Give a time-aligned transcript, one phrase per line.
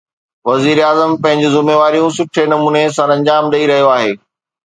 [0.49, 4.11] وزيراعظم پنهنجون ذميواريون سٺي نموني سرانجام ڏئي رهيو آهي.